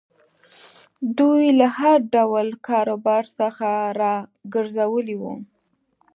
دوی 1.17 1.43
له 1.59 1.67
هر 1.77 1.97
ډول 2.13 2.47
کاروبار 2.67 3.23
څخه 3.39 3.69
را 4.01 4.15
ګرځولي 4.53 5.15
وو. 5.21 5.33